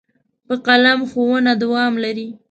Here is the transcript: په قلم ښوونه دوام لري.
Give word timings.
په 0.47 0.55
قلم 0.65 0.99
ښوونه 1.09 1.51
دوام 1.61 1.93
لري. 2.03 2.27